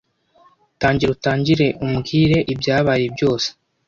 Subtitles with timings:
[0.79, 3.47] Tangira utangire umbwire ibyabaye byose.